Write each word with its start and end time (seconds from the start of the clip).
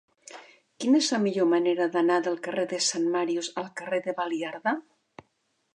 Quina 0.83 1.01
és 1.03 1.09
la 1.15 1.19
millor 1.25 1.47
manera 1.51 1.87
d'anar 1.97 2.17
del 2.29 2.41
carrer 2.49 2.65
de 2.73 2.81
Sant 2.87 3.07
Màrius 3.17 3.53
al 3.63 3.69
carrer 3.83 4.03
de 4.09 4.19
Baliarda? 4.23 4.77